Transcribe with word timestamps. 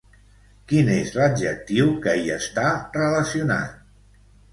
Quin 0.69 0.87
és 0.93 1.11
l'adjectiu 1.17 1.91
que 2.05 2.15
hi 2.21 2.31
està 2.37 2.65
relacionat? 2.97 3.77